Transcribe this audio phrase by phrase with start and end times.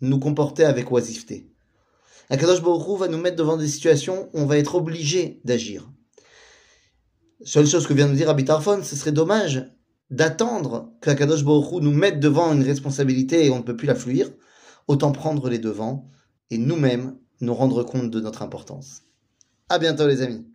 [0.00, 1.50] nous comporter avec oisiveté.
[2.28, 5.90] Akadosh Baruch va nous mettre devant des situations où on va être obligé d'agir.
[7.44, 9.70] Seule chose que vient de nous dire Abitarfon, ce serait dommage
[10.10, 14.30] d'attendre qu'Akadosh Baruch nous mette devant une responsabilité et on ne peut plus la fuir.
[14.88, 16.08] Autant prendre les devants
[16.50, 19.02] et nous-mêmes nous rendre compte de notre importance.
[19.68, 20.46] À bientôt les amis.